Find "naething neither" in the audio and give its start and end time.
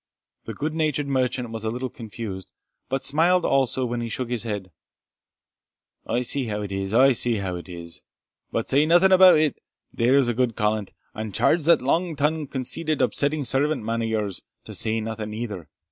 15.01-15.69